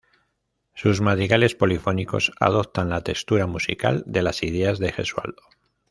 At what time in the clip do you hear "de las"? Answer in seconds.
4.07-4.41